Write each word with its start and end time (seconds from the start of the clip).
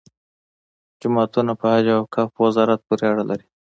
جوماتونه 0.99 1.51
په 1.59 1.65
حج 1.73 1.85
او 1.93 1.99
اوقافو 2.01 2.37
وزارت 2.45 2.79
پورې 2.87 3.05
اړه 3.11 3.23
لري. 3.29 3.45